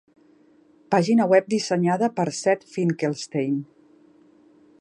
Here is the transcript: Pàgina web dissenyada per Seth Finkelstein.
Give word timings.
Pàgina 0.95 1.27
web 1.33 1.51
dissenyada 1.55 2.11
per 2.17 2.27
Seth 2.39 2.67
Finkelstein. 2.79 3.63